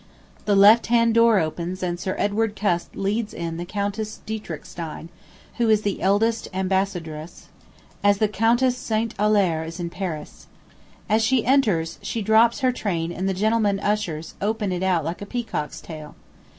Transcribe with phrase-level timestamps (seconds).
[0.45, 5.09] The left hand door opens and Sir Edward Cust leads in the Countess Dietrichstein,
[5.57, 7.49] who is the eldest Ambassadress,
[8.03, 9.15] as the Countess St.
[9.19, 10.47] Aulair is in Paris.
[11.07, 15.21] As she enters she drops her train and the gentlemen ushers open it out like
[15.21, 16.15] a peacock's tail.